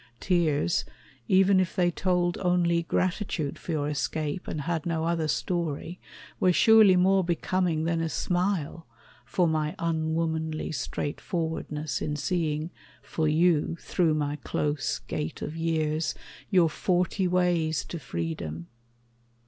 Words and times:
Tears, 0.19 0.83
even 1.27 1.59
if 1.59 1.75
they 1.75 1.91
told 1.91 2.35
only 2.39 2.81
gratitude 2.81 3.59
For 3.59 3.71
your 3.73 3.87
escape, 3.87 4.47
and 4.47 4.61
had 4.61 4.83
no 4.87 5.03
other 5.05 5.27
story, 5.27 5.99
Were 6.39 6.51
surely 6.51 6.95
more 6.95 7.23
becoming 7.23 7.83
than 7.83 8.01
a 8.01 8.09
smile 8.09 8.87
For 9.25 9.47
my 9.47 9.75
unwomanly 9.77 10.71
straightforwardness 10.71 12.01
In 12.01 12.15
seeing 12.15 12.71
for 13.03 13.27
you, 13.27 13.75
through 13.79 14.15
my 14.15 14.37
close 14.37 14.97
gate 14.97 15.43
of 15.43 15.55
years 15.55 16.15
Your 16.49 16.67
forty 16.67 17.27
ways 17.27 17.85
to 17.85 17.99
freedom. 17.99 18.69